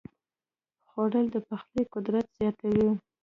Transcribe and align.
خوړل 0.89 1.27
د 1.31 1.37
پخلي 1.47 1.83
قدر 1.93 2.15
زیاتوي 2.37 2.89